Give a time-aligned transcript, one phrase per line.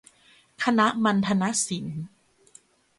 [0.63, 2.01] คณะมัณฑนศิลป์